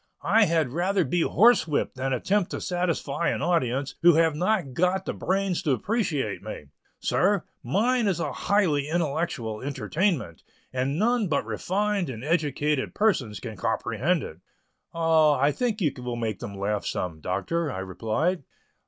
[0.23, 4.73] I had rather be horse whipped than attempt to satisfy an audience who have not
[4.73, 6.69] got the brains to appreciate me.
[6.99, 10.41] Sir, mine is a highly intellectual entertainment,
[10.73, 14.39] and none but refined and educated persons can comprehend it."
[14.91, 18.41] "Oh, I think you will make them laugh some, Doctor," I replied.